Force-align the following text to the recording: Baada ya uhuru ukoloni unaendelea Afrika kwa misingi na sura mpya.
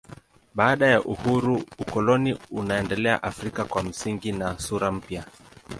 Baada 0.53 0.87
ya 0.87 1.03
uhuru 1.03 1.63
ukoloni 1.79 2.37
unaendelea 2.51 3.23
Afrika 3.23 3.65
kwa 3.65 3.83
misingi 3.83 4.31
na 4.31 4.59
sura 4.59 4.91
mpya. 4.91 5.25